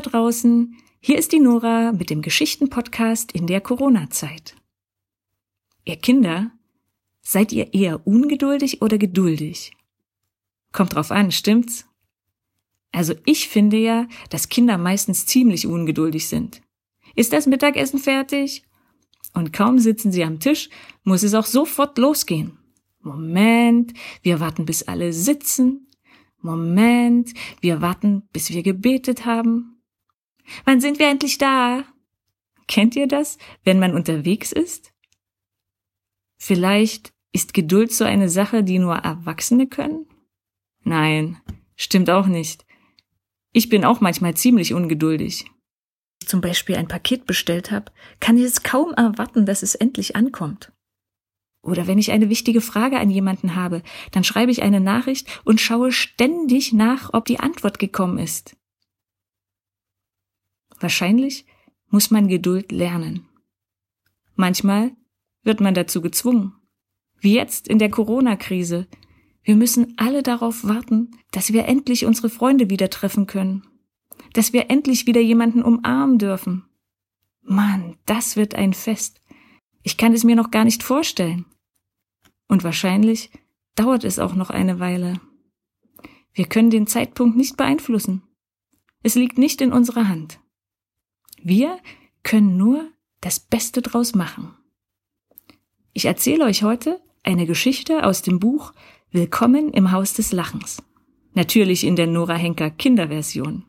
Draußen, 0.00 0.76
hier 1.00 1.18
ist 1.18 1.32
die 1.32 1.40
Nora 1.40 1.92
mit 1.92 2.10
dem 2.10 2.22
Geschichtenpodcast 2.22 3.32
in 3.32 3.46
der 3.46 3.60
Corona-Zeit. 3.60 4.54
Ihr 5.84 5.96
Kinder, 5.96 6.52
seid 7.22 7.52
ihr 7.52 7.72
eher 7.72 8.06
ungeduldig 8.06 8.82
oder 8.82 8.98
geduldig? 8.98 9.72
Kommt 10.72 10.94
drauf 10.94 11.10
an, 11.10 11.32
stimmt's? 11.32 11.86
Also 12.92 13.14
ich 13.24 13.48
finde 13.48 13.78
ja, 13.78 14.08
dass 14.30 14.48
Kinder 14.48 14.78
meistens 14.78 15.26
ziemlich 15.26 15.66
ungeduldig 15.66 16.28
sind. 16.28 16.60
Ist 17.14 17.32
das 17.32 17.46
Mittagessen 17.46 17.98
fertig? 17.98 18.64
Und 19.32 19.52
kaum 19.52 19.78
sitzen 19.78 20.12
sie 20.12 20.24
am 20.24 20.40
Tisch, 20.40 20.70
muss 21.04 21.22
es 21.22 21.34
auch 21.34 21.46
sofort 21.46 21.98
losgehen. 21.98 22.58
Moment, 23.00 23.94
wir 24.22 24.40
warten, 24.40 24.66
bis 24.66 24.82
alle 24.82 25.12
sitzen. 25.12 25.88
Moment, 26.40 27.32
wir 27.60 27.80
warten, 27.80 28.28
bis 28.32 28.50
wir 28.50 28.62
gebetet 28.62 29.24
haben. 29.24 29.79
Wann 30.64 30.80
sind 30.80 30.98
wir 30.98 31.08
endlich 31.08 31.38
da? 31.38 31.84
Kennt 32.66 32.96
ihr 32.96 33.06
das, 33.06 33.38
wenn 33.64 33.78
man 33.78 33.94
unterwegs 33.94 34.52
ist? 34.52 34.92
Vielleicht 36.38 37.12
ist 37.32 37.54
Geduld 37.54 37.92
so 37.92 38.04
eine 38.04 38.28
Sache, 38.28 38.64
die 38.64 38.78
nur 38.78 38.94
Erwachsene 38.94 39.66
können? 39.66 40.06
Nein, 40.82 41.38
stimmt 41.76 42.10
auch 42.10 42.26
nicht. 42.26 42.64
Ich 43.52 43.68
bin 43.68 43.84
auch 43.84 44.00
manchmal 44.00 44.34
ziemlich 44.34 44.72
ungeduldig. 44.72 45.44
Wenn 45.44 45.52
ich 46.22 46.28
zum 46.28 46.40
Beispiel 46.40 46.76
ein 46.76 46.88
Paket 46.88 47.26
bestellt 47.26 47.70
habe, 47.70 47.92
kann 48.20 48.38
ich 48.38 48.44
es 48.44 48.62
kaum 48.62 48.92
erwarten, 48.94 49.46
dass 49.46 49.62
es 49.62 49.74
endlich 49.74 50.16
ankommt. 50.16 50.72
Oder 51.62 51.86
wenn 51.86 51.98
ich 51.98 52.10
eine 52.10 52.30
wichtige 52.30 52.60
Frage 52.60 52.98
an 52.98 53.10
jemanden 53.10 53.54
habe, 53.54 53.82
dann 54.12 54.24
schreibe 54.24 54.50
ich 54.50 54.62
eine 54.62 54.80
Nachricht 54.80 55.42
und 55.44 55.60
schaue 55.60 55.92
ständig 55.92 56.72
nach, 56.72 57.12
ob 57.12 57.26
die 57.26 57.40
Antwort 57.40 57.78
gekommen 57.78 58.18
ist. 58.18 58.56
Wahrscheinlich 60.80 61.46
muss 61.88 62.10
man 62.10 62.26
Geduld 62.26 62.72
lernen. 62.72 63.28
Manchmal 64.34 64.92
wird 65.42 65.60
man 65.60 65.74
dazu 65.74 66.00
gezwungen. 66.00 66.54
Wie 67.20 67.34
jetzt 67.34 67.68
in 67.68 67.78
der 67.78 67.90
Corona-Krise. 67.90 68.88
Wir 69.42 69.56
müssen 69.56 69.94
alle 69.98 70.22
darauf 70.22 70.64
warten, 70.64 71.10
dass 71.32 71.52
wir 71.52 71.66
endlich 71.66 72.06
unsere 72.06 72.30
Freunde 72.30 72.70
wieder 72.70 72.88
treffen 72.88 73.26
können. 73.26 73.66
Dass 74.32 74.52
wir 74.52 74.70
endlich 74.70 75.06
wieder 75.06 75.20
jemanden 75.20 75.62
umarmen 75.62 76.18
dürfen. 76.18 76.64
Mann, 77.42 77.96
das 78.06 78.36
wird 78.36 78.54
ein 78.54 78.72
Fest. 78.72 79.20
Ich 79.82 79.96
kann 79.96 80.12
es 80.14 80.24
mir 80.24 80.36
noch 80.36 80.50
gar 80.50 80.64
nicht 80.64 80.82
vorstellen. 80.82 81.46
Und 82.48 82.64
wahrscheinlich 82.64 83.30
dauert 83.74 84.04
es 84.04 84.18
auch 84.18 84.34
noch 84.34 84.50
eine 84.50 84.78
Weile. 84.78 85.20
Wir 86.32 86.46
können 86.46 86.70
den 86.70 86.86
Zeitpunkt 86.86 87.36
nicht 87.36 87.56
beeinflussen. 87.56 88.22
Es 89.02 89.14
liegt 89.14 89.38
nicht 89.38 89.60
in 89.60 89.72
unserer 89.72 90.08
Hand. 90.08 90.40
Wir 91.42 91.78
können 92.22 92.56
nur 92.56 92.90
das 93.20 93.40
Beste 93.40 93.80
draus 93.80 94.14
machen. 94.14 94.54
Ich 95.94 96.04
erzähle 96.04 96.44
euch 96.44 96.62
heute 96.62 97.00
eine 97.22 97.46
Geschichte 97.46 98.04
aus 98.04 98.22
dem 98.22 98.38
Buch 98.38 98.72
Willkommen 99.10 99.72
im 99.72 99.90
Haus 99.90 100.12
des 100.12 100.32
Lachens. 100.32 100.82
Natürlich 101.32 101.84
in 101.84 101.96
der 101.96 102.06
Nora 102.06 102.34
Henker 102.34 102.70
Kinderversion. 102.70 103.64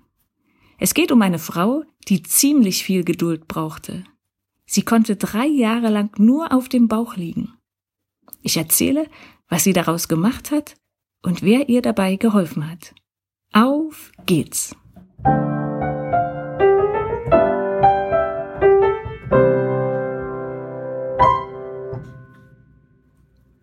Es 0.79 0.93
geht 0.93 1.11
um 1.11 1.21
eine 1.21 1.39
Frau, 1.39 1.83
die 2.07 2.23
ziemlich 2.23 2.83
viel 2.83 3.03
Geduld 3.05 3.47
brauchte. 3.47 4.03
Sie 4.65 4.83
konnte 4.83 5.15
drei 5.15 5.45
Jahre 5.45 5.89
lang 5.89 6.11
nur 6.17 6.53
auf 6.53 6.67
dem 6.67 6.87
Bauch 6.87 7.15
liegen. 7.15 7.53
Ich 8.41 8.57
erzähle, 8.57 9.07
was 9.47 9.63
sie 9.63 9.73
daraus 9.73 10.07
gemacht 10.07 10.51
hat 10.51 10.75
und 11.21 11.41
wer 11.41 11.69
ihr 11.69 11.81
dabei 11.81 12.17
geholfen 12.17 12.69
hat. 12.69 12.93
Auf 13.53 14.11
geht's! 14.25 14.75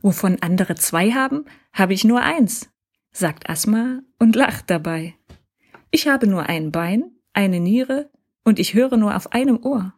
Wovon 0.09 0.39
andere 0.41 0.75
zwei 0.75 1.11
haben, 1.11 1.45
habe 1.71 1.93
ich 1.93 2.03
nur 2.03 2.23
eins, 2.23 2.71
sagt 3.13 3.51
Asma 3.51 4.01
und 4.19 4.37
lacht 4.37 4.71
dabei. 4.71 5.15
Ich 5.91 6.09
habe 6.09 6.27
nur 6.27 6.49
ein 6.49 6.73
Bein, 6.73 7.13
eine 7.35 7.61
Niere 7.61 8.11
und 8.43 8.59
ich 8.59 8.73
höre 8.73 8.97
nur 8.97 9.15
auf 9.15 9.33
einem 9.35 9.63
Ohr. 9.63 9.93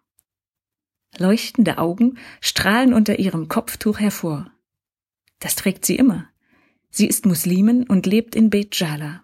Leuchtende 1.16 1.78
Augen 1.78 2.18
strahlen 2.40 2.92
unter 2.92 3.20
ihrem 3.20 3.46
Kopftuch 3.46 4.00
hervor. 4.00 4.50
Das 5.38 5.54
trägt 5.54 5.84
sie 5.86 5.94
immer. 5.94 6.28
Sie 6.90 7.06
ist 7.06 7.24
Muslimin 7.24 7.84
und 7.84 8.04
lebt 8.04 8.34
in 8.34 8.50
Beit 8.50 8.74
Jala. 8.74 9.22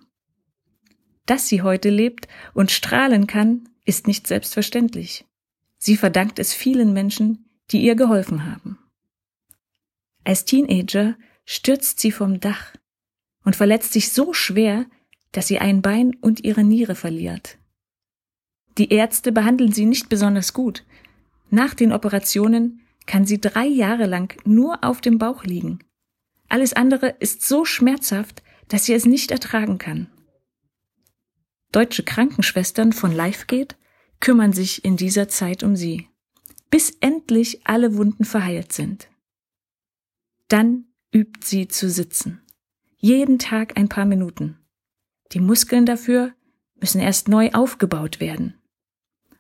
Dass 1.25 1.49
sie 1.49 1.63
heute 1.63 1.91
lebt 1.91 2.29
und 2.55 2.71
strahlen 2.71 3.27
kann, 3.27 3.69
ist 3.85 4.07
nicht 4.07 4.29
selbstverständlich. 4.29 5.25
Sie 5.79 5.97
verdankt 5.97 6.39
es 6.39 6.55
vielen 6.55 6.93
Menschen, 6.93 7.51
die 7.73 7.83
ihr 7.83 7.97
geholfen 7.97 8.49
haben. 8.49 8.76
Als 10.27 10.45
Teenager 10.45 11.17
stürzt 11.45 12.01
sie 12.01 12.11
vom 12.11 12.41
Dach 12.41 12.75
und 13.45 13.55
verletzt 13.55 13.93
sich 13.93 14.11
so 14.11 14.33
schwer, 14.33 14.87
dass 15.31 15.47
sie 15.47 15.61
ein 15.61 15.83
Bein 15.83 16.17
und 16.21 16.43
ihre 16.43 16.65
Niere 16.65 16.97
verliert. 16.97 17.59
Die 18.77 18.93
Ärzte 18.93 19.31
behandeln 19.31 19.71
sie 19.71 19.87
nicht 19.87 20.09
besonders 20.09 20.53
gut. 20.53 20.85
Nach 21.49 21.75
den 21.75 21.93
Operationen 21.93 22.81
kann 23.07 23.25
sie 23.25 23.41
drei 23.41 23.67
Jahre 23.67 24.07
lang 24.07 24.37
nur 24.45 24.83
auf 24.83 25.01
dem 25.01 25.19
Bauch 25.19 25.45
liegen. 25.45 25.79
Alles 26.49 26.73
andere 26.73 27.11
ist 27.21 27.43
so 27.43 27.65
schmerzhaft, 27.65 28.43
dass 28.67 28.87
sie 28.87 28.95
es 28.95 29.07
nicht 29.07 29.31
ertragen 29.31 29.79
kann. 29.79 30.11
Deutsche 31.71 32.03
Krankenschwestern 32.03 32.93
von 32.93 33.13
LifeGate 33.13 33.77
kümmern 34.19 34.53
sich 34.53 34.85
in 34.85 34.97
dieser 34.97 35.29
Zeit 35.29 35.63
um 35.63 35.77
sie, 35.77 36.09
bis 36.69 36.91
endlich 36.99 37.65
alle 37.65 37.95
Wunden 37.97 38.25
verheilt 38.25 38.73
sind. 38.73 39.09
Dann 40.49 40.85
übt 41.13 41.41
sie 41.45 41.69
zu 41.69 41.91
sitzen. 41.91 42.43
Jeden 42.99 43.39
Tag 43.39 43.77
ein 43.77 43.89
paar 43.89 44.05
Minuten. 44.05 44.59
Die 45.33 45.41
Muskeln 45.41 45.87
dafür 45.87 46.35
müssen 46.81 47.01
erst 47.01 47.29
neu 47.29 47.51
aufgebaut 47.53 48.21
werden. 48.21 48.55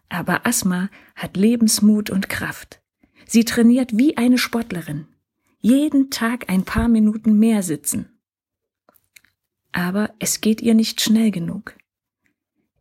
Aber 0.09 0.47
Asma 0.47 0.89
hat 1.15 1.37
Lebensmut 1.37 2.11
und 2.11 2.28
Kraft. 2.28 2.81
Sie 3.27 3.44
trainiert 3.44 3.97
wie 3.97 4.17
eine 4.17 4.39
Sportlerin. 4.39 5.09
Jeden 5.59 6.11
Tag 6.11 6.49
ein 6.49 6.65
paar 6.65 6.89
Minuten 6.89 7.38
mehr 7.38 7.62
sitzen. 7.62 8.21
Aber 9.73 10.15
es 10.19 10.41
geht 10.41 10.61
ihr 10.61 10.75
nicht 10.75 11.00
schnell 11.00 11.31
genug. 11.31 11.77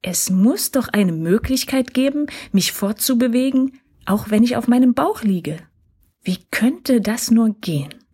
Es 0.01 0.29
muss 0.29 0.71
doch 0.71 0.87
eine 0.89 1.11
Möglichkeit 1.11 1.93
geben, 1.93 2.27
mich 2.51 2.71
fortzubewegen, 2.71 3.79
auch 4.05 4.29
wenn 4.29 4.43
ich 4.43 4.55
auf 4.55 4.67
meinem 4.67 4.93
Bauch 4.93 5.23
liege. 5.23 5.57
Wie 6.21 6.37
könnte 6.51 7.01
das 7.01 7.31
nur 7.31 7.55
gehen? 7.59 8.04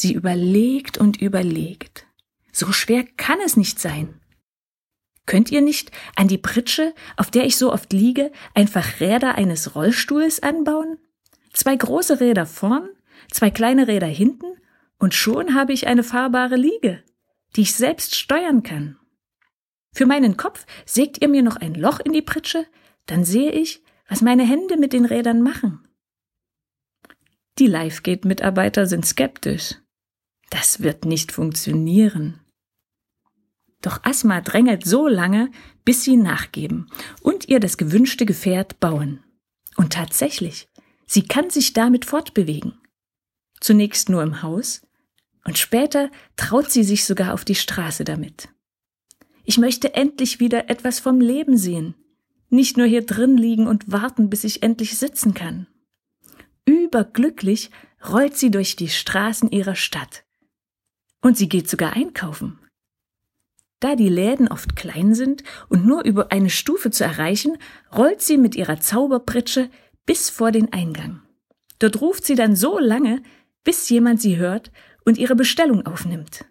Sie 0.00 0.14
überlegt 0.14 0.96
und 0.96 1.20
überlegt. 1.20 2.06
So 2.52 2.72
schwer 2.72 3.04
kann 3.18 3.38
es 3.44 3.58
nicht 3.58 3.78
sein. 3.78 4.18
Könnt 5.26 5.52
ihr 5.52 5.60
nicht 5.60 5.90
an 6.16 6.26
die 6.26 6.38
Pritsche, 6.38 6.94
auf 7.18 7.30
der 7.30 7.44
ich 7.44 7.58
so 7.58 7.70
oft 7.70 7.92
liege, 7.92 8.32
einfach 8.54 9.00
Räder 9.00 9.34
eines 9.34 9.74
Rollstuhls 9.74 10.42
anbauen? 10.42 10.96
Zwei 11.52 11.76
große 11.76 12.18
Räder 12.18 12.46
vorn, 12.46 12.88
zwei 13.30 13.50
kleine 13.50 13.88
Räder 13.88 14.06
hinten 14.06 14.46
und 14.98 15.12
schon 15.12 15.54
habe 15.54 15.74
ich 15.74 15.86
eine 15.86 16.02
fahrbare 16.02 16.56
Liege, 16.56 17.04
die 17.54 17.60
ich 17.60 17.74
selbst 17.74 18.16
steuern 18.16 18.62
kann. 18.62 18.98
Für 19.92 20.06
meinen 20.06 20.38
Kopf 20.38 20.64
sägt 20.86 21.20
ihr 21.20 21.28
mir 21.28 21.42
noch 21.42 21.56
ein 21.56 21.74
Loch 21.74 22.00
in 22.00 22.14
die 22.14 22.22
Pritsche, 22.22 22.64
dann 23.04 23.26
sehe 23.26 23.52
ich, 23.52 23.82
was 24.08 24.22
meine 24.22 24.44
Hände 24.44 24.78
mit 24.78 24.94
den 24.94 25.04
Rädern 25.04 25.42
machen. 25.42 25.86
Die 27.58 27.66
Livegate-Mitarbeiter 27.66 28.86
sind 28.86 29.04
skeptisch. 29.04 29.74
Das 30.50 30.80
wird 30.80 31.04
nicht 31.04 31.32
funktionieren. 31.32 32.40
Doch 33.82 34.04
Asma 34.04 34.40
drängelt 34.40 34.84
so 34.84 35.08
lange, 35.08 35.50
bis 35.84 36.04
sie 36.04 36.16
nachgeben 36.16 36.90
und 37.22 37.48
ihr 37.48 37.60
das 37.60 37.78
gewünschte 37.78 38.26
Gefährt 38.26 38.78
bauen. 38.80 39.24
Und 39.76 39.94
tatsächlich, 39.94 40.68
sie 41.06 41.22
kann 41.22 41.48
sich 41.48 41.72
damit 41.72 42.04
fortbewegen. 42.04 42.78
Zunächst 43.60 44.08
nur 44.08 44.22
im 44.22 44.42
Haus 44.42 44.82
und 45.44 45.56
später 45.56 46.10
traut 46.36 46.70
sie 46.70 46.84
sich 46.84 47.04
sogar 47.04 47.32
auf 47.32 47.44
die 47.44 47.54
Straße 47.54 48.04
damit. 48.04 48.48
Ich 49.44 49.58
möchte 49.58 49.94
endlich 49.94 50.40
wieder 50.40 50.68
etwas 50.68 51.00
vom 51.00 51.20
Leben 51.20 51.56
sehen, 51.56 51.94
nicht 52.50 52.76
nur 52.76 52.86
hier 52.86 53.06
drin 53.06 53.36
liegen 53.36 53.66
und 53.66 53.90
warten, 53.90 54.28
bis 54.28 54.44
ich 54.44 54.62
endlich 54.62 54.98
sitzen 54.98 55.34
kann. 55.34 55.66
Überglücklich 56.66 57.70
rollt 58.06 58.36
sie 58.36 58.50
durch 58.50 58.76
die 58.76 58.88
Straßen 58.88 59.50
ihrer 59.50 59.76
Stadt, 59.76 60.24
und 61.20 61.36
sie 61.36 61.48
geht 61.48 61.68
sogar 61.68 61.94
einkaufen. 61.94 62.58
Da 63.80 63.96
die 63.96 64.10
Läden 64.10 64.48
oft 64.48 64.76
klein 64.76 65.14
sind 65.14 65.42
und 65.68 65.86
nur 65.86 66.04
über 66.04 66.32
eine 66.32 66.50
Stufe 66.50 66.90
zu 66.90 67.02
erreichen, 67.02 67.56
rollt 67.96 68.20
sie 68.20 68.36
mit 68.36 68.54
ihrer 68.54 68.78
Zauberpritsche 68.78 69.70
bis 70.04 70.28
vor 70.28 70.52
den 70.52 70.72
Eingang. 70.72 71.22
Dort 71.78 72.00
ruft 72.02 72.26
sie 72.26 72.34
dann 72.34 72.54
so 72.54 72.78
lange, 72.78 73.22
bis 73.64 73.88
jemand 73.88 74.20
sie 74.20 74.36
hört 74.36 74.70
und 75.04 75.16
ihre 75.16 75.34
Bestellung 75.34 75.86
aufnimmt. 75.86 76.44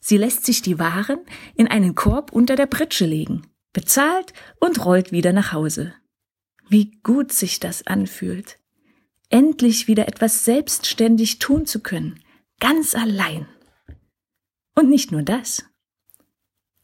Sie 0.00 0.16
lässt 0.16 0.46
sich 0.46 0.62
die 0.62 0.78
Waren 0.78 1.18
in 1.54 1.68
einen 1.68 1.94
Korb 1.94 2.32
unter 2.32 2.56
der 2.56 2.66
Pritsche 2.66 3.04
legen, 3.04 3.42
bezahlt 3.74 4.32
und 4.58 4.84
rollt 4.84 5.12
wieder 5.12 5.34
nach 5.34 5.52
Hause. 5.52 5.94
Wie 6.68 6.92
gut 7.02 7.32
sich 7.32 7.60
das 7.60 7.86
anfühlt. 7.86 8.58
Endlich 9.28 9.88
wieder 9.88 10.08
etwas 10.08 10.44
selbstständig 10.44 11.38
tun 11.38 11.66
zu 11.66 11.80
können, 11.80 12.20
ganz 12.60 12.94
allein. 12.94 13.46
Und 14.80 14.88
nicht 14.88 15.12
nur 15.12 15.22
das. 15.22 15.66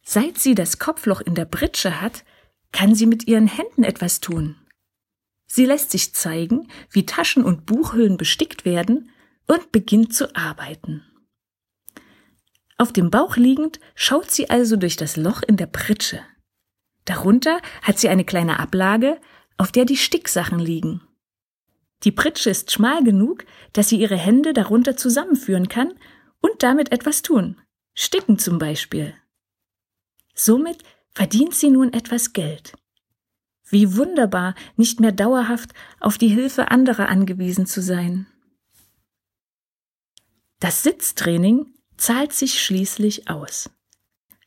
Seit 0.03 0.37
sie 0.37 0.55
das 0.55 0.79
Kopfloch 0.79 1.23
in 1.23 1.35
der 1.35 1.47
Britsche 1.47 2.03
hat, 2.03 2.27
kann 2.71 2.95
sie 2.95 3.07
mit 3.07 3.27
ihren 3.27 3.47
Händen 3.47 3.85
etwas 3.85 4.21
tun. 4.21 4.55
Sie 5.47 5.65
lässt 5.65 5.93
sich 5.93 6.15
zeigen, 6.15 6.69
wie 6.91 7.07
Taschen 7.07 7.43
und 7.43 7.65
Buchhüllen 7.65 8.19
bestickt 8.19 8.67
werden 8.67 9.11
und 9.47 9.73
beginnt 9.73 10.13
zu 10.15 10.37
arbeiten. 10.37 11.07
Auf 12.77 12.93
dem 12.93 13.09
Bauch 13.09 13.39
liegend 13.39 13.81
schaut 13.95 14.31
sie 14.31 14.51
also 14.51 14.77
durch 14.77 14.97
das 14.97 15.17
Loch 15.17 15.43
in 15.43 15.57
der 15.57 15.65
Pritsche. 15.65 16.21
Darunter 17.07 17.63
hat 17.81 17.99
sie 17.99 18.11
eine 18.11 18.27
kleine 18.27 18.61
Ablage, 18.61 19.19
auf 19.57 19.73
der 19.73 19.87
die 19.87 19.97
Sticksachen 19.97 20.59
liegen. 20.59 21.01
Die 22.05 22.13
Pritsche 22.13 22.51
ist 22.51 22.71
schmal 22.71 23.03
genug, 23.03 23.47
dass 23.73 23.89
sie 23.89 23.99
ihre 23.99 24.19
Hände 24.19 24.53
darunter 24.53 24.99
zusammenführen 24.99 25.69
kann 25.69 25.95
und 26.43 26.63
damit 26.63 26.93
etwas 26.93 27.23
tun. 27.23 27.57
Sticken 27.99 28.39
zum 28.39 28.59
Beispiel. 28.59 29.15
Somit 30.35 30.83
verdient 31.15 31.55
sie 31.55 31.71
nun 31.71 31.95
etwas 31.95 32.35
Geld. 32.35 32.75
Wie 33.65 33.97
wunderbar, 33.97 34.55
nicht 34.77 35.01
mehr 35.01 35.13
dauerhaft 35.13 35.73
auf 35.99 36.19
die 36.19 36.29
Hilfe 36.29 36.71
anderer 36.71 37.09
angewiesen 37.09 37.65
zu 37.67 37.81
sein. 37.81 38.27
Das 40.61 40.83
Sitztraining 40.83 41.75
zahlt 41.97 42.35
sich 42.35 42.63
schließlich 42.63 43.31
aus. 43.31 43.71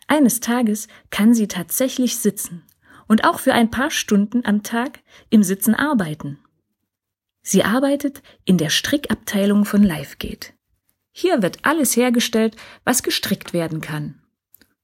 Eines 0.08 0.40
Tages 0.40 0.88
kann 1.10 1.34
sie 1.34 1.48
tatsächlich 1.48 2.18
sitzen 2.18 2.64
und 3.08 3.24
auch 3.24 3.40
für 3.40 3.54
ein 3.54 3.72
paar 3.72 3.90
Stunden 3.90 4.46
am 4.46 4.62
Tag 4.62 5.00
im 5.32 5.42
Sitzen 5.42 5.74
arbeiten. 5.74 6.40
Sie 7.42 7.64
arbeitet 7.64 8.22
in 8.46 8.60
der 8.60 8.70
Strickabteilung 8.70 9.66
von 9.66 9.82
LiveGate. 9.82 10.54
Hier 11.12 11.42
wird 11.42 11.66
alles 11.66 11.96
hergestellt, 11.96 12.56
was 12.84 13.04
gestrickt 13.04 13.54
werden 13.54 13.82
kann. 13.82 14.22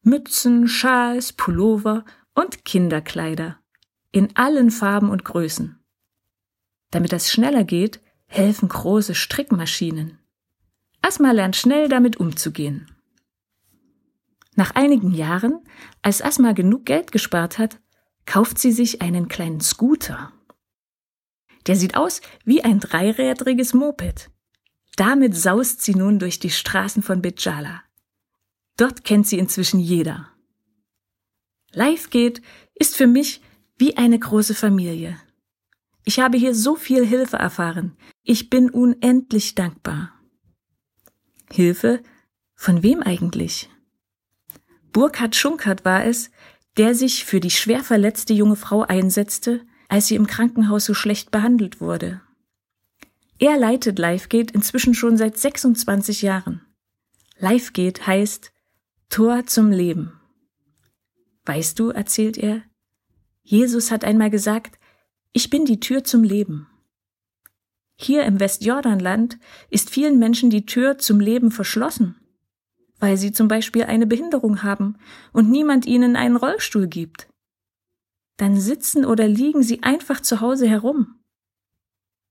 Mützen, 0.02 0.68
Schals, 0.68 1.34
Pullover 1.34 2.06
und 2.34 2.66
Kinderkleider. 2.66 3.60
In 4.12 4.36
allen 4.36 4.72
Farben 4.72 5.10
und 5.10 5.26
Größen. 5.26 5.80
Damit 6.92 7.12
das 7.12 7.32
schneller 7.32 7.64
geht, 7.64 8.00
helfen 8.28 8.70
große 8.70 9.16
Strickmaschinen. 9.16 10.20
Asma 11.02 11.32
lernt 11.32 11.56
schnell 11.56 11.90
damit 11.90 12.18
umzugehen. 12.18 12.90
Nach 14.56 14.72
einigen 14.76 15.12
Jahren, 15.12 15.60
als 16.02 16.22
Asma 16.22 16.54
genug 16.54 16.86
Geld 16.86 17.12
gespart 17.12 17.58
hat, 17.58 17.80
kauft 18.26 18.58
sie 18.58 18.72
sich 18.72 19.02
einen 19.02 19.28
kleinen 19.28 19.60
Scooter. 19.60 20.32
Der 21.68 21.76
sieht 21.76 21.98
aus 21.98 22.22
wie 22.44 22.64
ein 22.64 22.80
dreirädriges 22.80 23.74
Moped. 23.74 24.30
Damit 24.96 25.36
saust 25.36 25.82
sie 25.82 25.96
nun 25.96 26.20
durch 26.20 26.40
die 26.40 26.50
Straßen 26.50 27.04
von 27.04 27.22
Bejala. 27.22 27.84
Dort 28.78 29.04
kennt 29.04 29.28
sie 29.28 29.40
inzwischen 29.40 29.80
jeder. 29.80 30.30
Live 31.72 32.10
geht 32.10 32.42
ist 32.74 32.96
für 32.96 33.08
mich 33.08 33.42
wie 33.78 33.98
eine 33.98 34.18
große 34.18 34.56
Familie. 34.56 35.18
Ich 36.06 36.20
habe 36.20 36.38
hier 36.38 36.56
so 36.56 36.76
viel 36.76 37.06
Hilfe 37.06 37.38
erfahren. 37.38 37.98
Ich 38.24 38.50
bin 38.50 38.70
unendlich 38.70 39.56
dankbar. 39.56 40.14
Hilfe? 41.52 42.02
Von 42.54 42.84
wem 42.84 43.02
eigentlich? 43.02 43.70
Burkhard 44.94 45.36
Schunkert 45.36 45.84
war 45.84 46.06
es, 46.06 46.32
der 46.78 46.96
sich 46.96 47.26
für 47.26 47.40
die 47.40 47.52
schwer 47.52 47.84
verletzte 47.84 48.34
junge 48.34 48.56
Frau 48.56 48.84
einsetzte, 48.84 49.66
als 49.90 50.08
sie 50.08 50.16
im 50.16 50.28
Krankenhaus 50.28 50.86
so 50.86 50.94
schlecht 50.94 51.32
behandelt 51.32 51.82
wurde. 51.82 52.22
Er 53.38 53.58
leitet 53.58 54.00
LiveGate 54.00 54.54
inzwischen 54.54 54.94
schon 54.94 55.18
seit 55.18 55.38
26 55.38 56.22
Jahren. 56.22 56.62
LiveGate 57.38 58.08
heißt 58.08 58.54
Tor 59.10 59.46
zum 59.46 59.72
Leben. 59.72 60.20
Weißt 61.46 61.78
du, 61.78 61.90
erzählt 61.90 62.38
er, 62.38 62.64
Jesus 63.44 63.92
hat 63.92 64.04
einmal 64.04 64.30
gesagt, 64.30 64.80
ich 65.34 65.50
bin 65.50 65.66
die 65.66 65.80
Tür 65.80 66.04
zum 66.04 66.24
Leben. 66.24 66.68
Hier 67.98 68.24
im 68.24 68.40
Westjordanland 68.40 69.38
ist 69.70 69.90
vielen 69.90 70.18
Menschen 70.18 70.50
die 70.50 70.66
Tür 70.66 70.98
zum 70.98 71.20
Leben 71.20 71.52
verschlossen, 71.52 72.16
weil 73.00 73.18
sie 73.18 73.32
zum 73.32 73.48
Beispiel 73.48 73.84
eine 73.84 74.08
Behinderung 74.08 74.64
haben 74.64 74.98
und 75.34 75.50
niemand 75.50 75.86
ihnen 75.86 76.16
einen 76.16 76.36
Rollstuhl 76.36 76.88
gibt. 76.88 77.28
Dann 78.38 78.60
sitzen 78.60 79.06
oder 79.06 79.28
liegen 79.28 79.62
sie 79.62 79.84
einfach 79.84 80.22
zu 80.22 80.42
Hause 80.42 80.68
herum. 80.68 81.15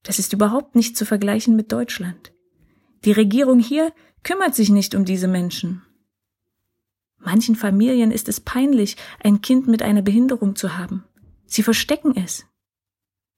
Das 0.05 0.21
ist 0.21 0.33
überhaupt 0.33 0.77
nicht 0.77 0.97
zu 0.97 1.05
vergleichen 1.05 1.57
mit 1.57 1.73
Deutschland. 1.73 2.33
Die 3.05 3.13
Regierung 3.13 3.59
hier 3.59 3.93
kümmert 4.23 4.55
sich 4.55 4.71
nicht 4.71 4.95
um 4.95 5.05
diese 5.05 5.27
Menschen. 5.27 5.83
Manchen 7.19 7.57
Familien 7.57 8.11
ist 8.13 8.29
es 8.29 8.39
peinlich, 8.41 8.97
ein 9.23 9.41
Kind 9.41 9.67
mit 9.67 9.83
einer 9.83 10.03
Behinderung 10.03 10.57
zu 10.57 10.77
haben. 10.77 11.05
Sie 11.47 11.63
verstecken 11.63 12.17
es. 12.17 12.47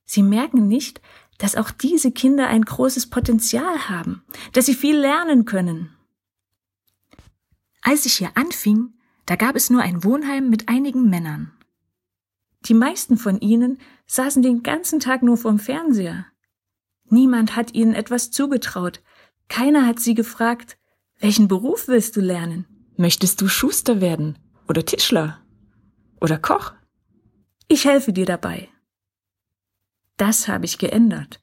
Sie 0.05 0.23
merken 0.23 0.67
nicht, 0.67 1.01
dass 1.39 1.57
auch 1.57 1.71
diese 1.71 2.11
Kinder 2.11 2.49
ein 2.49 2.63
großes 2.63 3.11
Potenzial 3.11 3.89
haben, 3.89 4.23
dass 4.53 4.67
sie 4.67 4.75
viel 4.75 4.97
lernen 4.97 5.45
können. 5.45 5.91
Als 7.83 8.07
ich 8.07 8.15
hier 8.15 8.31
anfing, 8.35 8.95
da 9.27 9.37
gab 9.37 9.55
es 9.55 9.71
nur 9.71 9.83
ein 9.83 10.03
Wohnheim 10.03 10.51
mit 10.51 10.69
einigen 10.69 11.09
Männern. 11.09 11.53
Die 12.65 12.75
meisten 12.75 13.17
von 13.17 13.41
ihnen 13.41 13.79
saßen 14.07 14.43
den 14.43 14.65
ganzen 14.65 14.99
Tag 14.99 15.23
nur 15.23 15.37
vorm 15.37 15.61
Fernseher. 15.61 16.27
Niemand 17.09 17.57
hat 17.57 17.75
ihnen 17.75 17.95
etwas 17.95 18.31
zugetraut. 18.31 19.03
Keiner 19.49 19.87
hat 19.87 20.01
sie 20.01 20.15
gefragt, 20.15 20.77
welchen 21.19 21.49
Beruf 21.49 21.89
willst 21.89 22.17
du 22.17 22.21
lernen? 22.21 22.67
Möchtest 22.97 23.41
du 23.41 23.49
Schuster 23.49 24.01
werden? 24.01 24.39
Oder 24.69 24.85
Tischler? 24.85 25.41
Oder 26.21 26.39
Koch? 26.39 26.73
Ich 27.69 27.85
helfe 27.85 28.13
dir 28.13 28.27
dabei. 28.27 28.69
Das 30.17 30.49
habe 30.49 30.65
ich 30.65 30.79
geändert. 30.79 31.41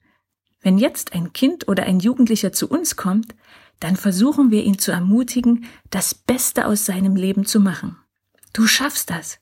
Wenn 0.60 0.78
jetzt 0.78 1.12
ein 1.12 1.32
Kind 1.32 1.68
oder 1.68 1.84
ein 1.84 2.00
Jugendlicher 2.00 2.52
zu 2.52 2.68
uns 2.68 2.96
kommt, 2.96 3.34
dann 3.80 3.96
versuchen 3.96 4.50
wir 4.50 4.64
ihn 4.64 4.78
zu 4.78 4.92
ermutigen, 4.92 5.66
das 5.90 6.14
Beste 6.14 6.66
aus 6.66 6.86
seinem 6.86 7.16
Leben 7.16 7.44
zu 7.44 7.60
machen. 7.60 7.98
Du 8.52 8.66
schaffst 8.66 9.10
das. 9.10 9.40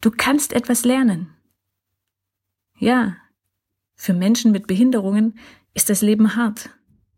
Du 0.00 0.10
kannst 0.10 0.52
etwas 0.52 0.84
lernen. 0.84 1.30
Ja, 2.78 3.16
für 3.94 4.12
Menschen 4.12 4.52
mit 4.52 4.66
Behinderungen 4.66 5.38
ist 5.74 5.90
das 5.90 6.02
Leben 6.02 6.36
hart, 6.36 6.70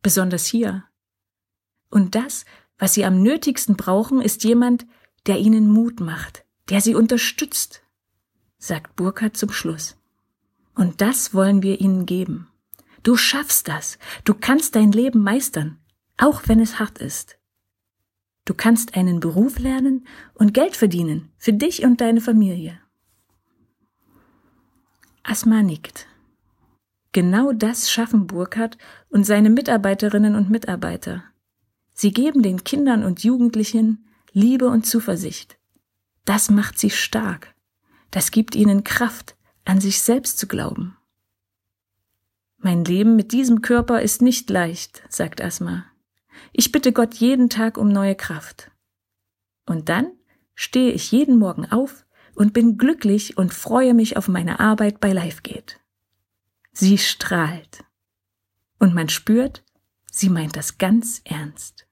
besonders 0.03 0.47
hier. 0.47 0.85
Und 1.91 2.15
das, 2.15 2.45
was 2.79 2.95
sie 2.95 3.05
am 3.05 3.23
nötigsten 3.23 3.77
brauchen, 3.77 4.21
ist 4.21 4.45
jemand, 4.45 4.87
der 5.27 5.39
ihnen 5.39 5.69
Mut 5.69 6.01
macht, 6.01 6.45
der 6.69 6.81
sie 6.81 6.95
unterstützt, 6.95 7.83
sagt 8.59 8.97
Burkhard 8.97 9.37
zum 9.37 9.51
Schluss. 9.51 9.97
Und 10.75 11.01
das 11.01 11.33
wollen 11.33 11.63
wir 11.63 11.81
ihnen 11.81 12.07
geben. 12.07 12.49
Du 13.03 13.17
schaffst 13.17 13.69
das. 13.69 13.99
Du 14.25 14.35
kannst 14.35 14.75
dein 14.75 14.93
Leben 14.93 15.23
meistern, 15.23 15.79
auch 16.17 16.43
wenn 16.47 16.61
es 16.61 16.79
hart 16.79 16.99
ist. 16.99 17.39
Du 18.45 18.55
kannst 18.55 18.97
einen 18.97 19.21
Beruf 19.21 19.59
lernen 19.59 20.07
und 20.35 20.55
Geld 20.55 20.77
verdienen 20.77 21.31
für 21.37 21.53
dich 21.53 21.85
und 21.85 22.01
deine 22.01 22.21
Familie. 22.21 22.81
Asma 25.23 25.63
nickt. 25.63 26.07
Genau 27.17 27.55
das 27.55 27.91
schaffen 27.91 28.27
Burkhard 28.27 28.77
und 29.09 29.25
seine 29.25 29.49
Mitarbeiterinnen 29.49 30.35
und 30.35 30.51
Mitarbeiter. 30.51 31.25
Sie 31.95 32.11
geben 32.11 32.43
den 32.43 32.63
Kindern 32.63 33.05
und 33.05 33.25
Jugendlichen 33.25 34.05
Liebe 34.33 34.69
und 34.69 34.85
Zuversicht. 34.85 35.57
Das 36.27 36.51
macht 36.51 36.79
sie 36.79 36.91
stark. 36.91 37.55
Das 38.11 38.33
gibt 38.33 38.55
ihnen 38.55 38.85
Kraft, 38.85 39.35
an 39.65 39.81
sich 39.81 40.03
selbst 40.03 40.39
zu 40.39 40.47
glauben. 40.47 40.99
Mein 42.59 42.85
Leben 42.85 43.17
mit 43.17 43.33
diesem 43.33 43.63
Körper 43.63 44.03
ist 44.03 44.21
nicht 44.21 44.51
leicht, 44.51 45.03
sagt 45.09 45.41
Asma. 45.41 45.87
Ich 46.53 46.71
bitte 46.71 46.93
Gott 46.93 47.15
jeden 47.15 47.49
Tag 47.49 47.79
um 47.79 47.89
neue 47.89 48.15
Kraft. 48.15 48.71
Und 49.65 49.89
dann 49.89 50.13
stehe 50.55 50.93
ich 50.93 51.13
jeden 51.13 51.39
Morgen 51.39 51.65
auf 51.65 52.05
und 52.35 52.53
bin 52.53 52.77
glücklich 52.77 53.39
und 53.39 53.55
freue 53.55 53.95
mich 53.95 54.19
auf 54.19 54.29
meine 54.29 54.61
Arbeit 54.61 55.01
bei 55.01 55.15
LiveGate. 55.15 55.81
Sie 56.79 56.99
strahlt. 56.99 57.85
Und 58.79 58.93
man 58.93 59.09
spürt, 59.09 59.65
sie 60.13 60.29
meint 60.29 60.57
das 60.57 60.77
ganz 60.77 61.23
ernst. 61.25 61.87